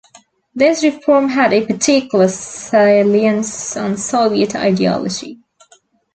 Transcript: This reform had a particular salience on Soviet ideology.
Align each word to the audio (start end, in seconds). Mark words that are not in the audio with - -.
This 0.55 0.81
reform 0.81 1.29
had 1.29 1.53
a 1.53 1.63
particular 1.63 2.27
salience 2.27 3.77
on 3.77 3.97
Soviet 3.97 4.55
ideology. 4.55 5.37